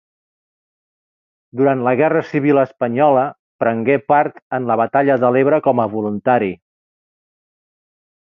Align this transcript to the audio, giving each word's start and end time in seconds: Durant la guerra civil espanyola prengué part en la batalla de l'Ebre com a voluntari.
Durant 1.59 1.83
la 1.87 1.91
guerra 1.99 2.21
civil 2.29 2.61
espanyola 2.61 3.25
prengué 3.63 3.97
part 4.13 4.41
en 4.59 4.65
la 4.71 4.79
batalla 4.83 5.17
de 5.25 5.31
l'Ebre 5.35 5.59
com 5.67 5.83
a 5.85 5.89
voluntari. 5.95 6.49